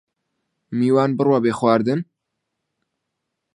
میوان 0.77 1.09
بڕوا 1.17 1.39
بێ 1.43 1.51
دەرخوارد 1.53 1.87